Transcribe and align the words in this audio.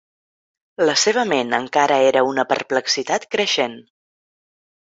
La 0.89 0.95
seva 1.01 1.25
ment 1.33 1.53
encara 1.59 1.99
era 2.13 2.25
una 2.31 2.47
perplexitat 2.55 3.29
creixent. 3.37 3.81